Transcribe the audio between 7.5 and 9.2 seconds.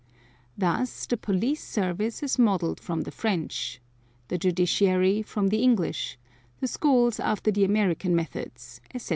the American methods, etc.